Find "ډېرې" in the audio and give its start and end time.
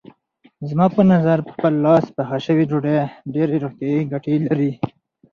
3.33-3.55